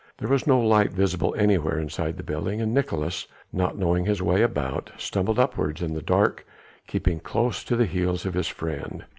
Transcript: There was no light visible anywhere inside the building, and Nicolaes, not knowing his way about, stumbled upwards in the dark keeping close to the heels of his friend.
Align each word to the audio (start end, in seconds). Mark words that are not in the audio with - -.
There 0.17 0.27
was 0.29 0.47
no 0.47 0.59
light 0.59 0.91
visible 0.91 1.35
anywhere 1.37 1.77
inside 1.77 2.17
the 2.17 2.23
building, 2.23 2.59
and 2.59 2.73
Nicolaes, 2.75 3.27
not 3.53 3.77
knowing 3.77 4.05
his 4.05 4.19
way 4.19 4.41
about, 4.41 4.89
stumbled 4.97 5.37
upwards 5.37 5.83
in 5.83 5.93
the 5.93 6.01
dark 6.01 6.43
keeping 6.87 7.19
close 7.19 7.63
to 7.65 7.75
the 7.75 7.85
heels 7.85 8.25
of 8.25 8.33
his 8.33 8.47
friend. 8.47 9.05